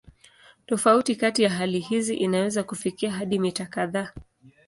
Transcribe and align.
Tofauti 0.65 1.15
kati 1.15 1.43
ya 1.43 1.49
hali 1.49 1.79
hizi 1.79 2.15
inaweza 2.15 2.63
kufikia 2.63 3.11
hadi 3.11 3.39
mita 3.39 3.65
kadhaa. 3.65 4.11